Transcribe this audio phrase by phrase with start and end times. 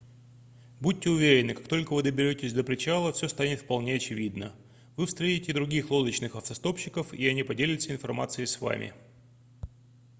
[0.79, 4.51] будьте уверены как только вы доберетесь до причала все станет вполне очевидно
[4.97, 8.81] вы встретите других лодочных автостопщиков и они поделятся информацией с вам